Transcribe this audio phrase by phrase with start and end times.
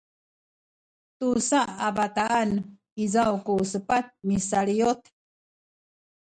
[1.17, 2.49] tusa a bataan
[3.03, 5.01] izaw ku sepat misaliyut